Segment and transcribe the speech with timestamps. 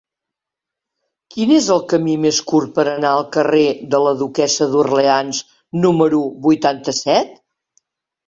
[1.35, 5.41] Quin és el camí més curt per anar al carrer de la Duquessa d'Orleans
[5.85, 7.37] número vuitanta-set?